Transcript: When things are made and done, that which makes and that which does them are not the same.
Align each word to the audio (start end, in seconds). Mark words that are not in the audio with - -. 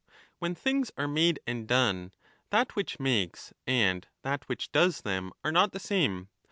When 0.39 0.55
things 0.55 0.89
are 0.97 1.07
made 1.07 1.39
and 1.45 1.67
done, 1.67 2.11
that 2.49 2.75
which 2.75 2.99
makes 2.99 3.53
and 3.67 4.07
that 4.23 4.49
which 4.49 4.71
does 4.71 5.01
them 5.01 5.31
are 5.43 5.51
not 5.51 5.73
the 5.73 5.79
same. 5.79 6.29